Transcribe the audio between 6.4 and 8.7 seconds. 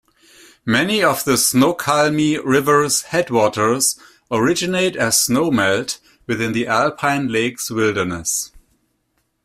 the Alpine Lakes Wilderness.